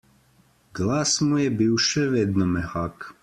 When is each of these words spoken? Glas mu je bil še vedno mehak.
Glas 0.79 1.11
mu 1.27 1.37
je 1.43 1.51
bil 1.61 1.75
še 1.91 2.09
vedno 2.17 2.51
mehak. 2.57 3.11